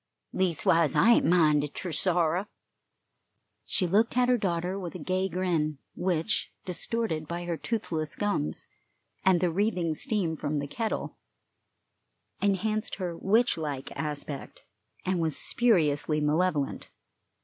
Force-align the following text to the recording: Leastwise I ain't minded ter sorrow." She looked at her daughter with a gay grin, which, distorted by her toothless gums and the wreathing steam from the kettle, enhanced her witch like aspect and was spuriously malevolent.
Leastwise 0.33 0.95
I 0.95 1.11
ain't 1.11 1.25
minded 1.27 1.75
ter 1.75 1.91
sorrow." 1.91 2.47
She 3.67 3.85
looked 3.85 4.17
at 4.17 4.29
her 4.29 4.37
daughter 4.39 4.79
with 4.79 4.95
a 4.95 4.97
gay 4.97 5.29
grin, 5.29 5.77
which, 5.93 6.51
distorted 6.65 7.27
by 7.27 7.45
her 7.45 7.55
toothless 7.55 8.15
gums 8.15 8.67
and 9.23 9.39
the 9.41 9.51
wreathing 9.51 9.93
steam 9.93 10.35
from 10.35 10.57
the 10.57 10.65
kettle, 10.65 11.19
enhanced 12.41 12.95
her 12.95 13.15
witch 13.15 13.57
like 13.59 13.91
aspect 13.91 14.65
and 15.05 15.19
was 15.19 15.37
spuriously 15.37 16.19
malevolent. 16.19 16.89